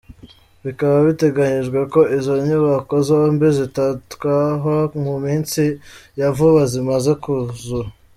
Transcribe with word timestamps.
Bikaba 0.65 0.97
biteganyijwe 1.07 1.79
ko 1.93 2.01
izo 2.17 2.33
nyubako 2.47 2.93
zombi 3.07 3.45
zizatahwa 3.57 4.35
mu 5.03 5.13
minsi 5.25 5.61
ya 6.19 6.27
vuba 6.35 6.61
zimaze 6.71 7.11
kuzura. 7.23 7.89